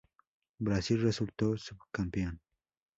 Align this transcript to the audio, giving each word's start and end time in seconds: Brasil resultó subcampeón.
Brasil 0.57 0.99
resultó 1.03 1.55
subcampeón. 1.59 2.41